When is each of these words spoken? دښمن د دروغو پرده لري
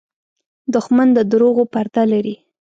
دښمن 0.73 1.07
د 1.17 1.19
دروغو 1.31 1.63
پرده 1.73 2.03
لري 2.13 2.35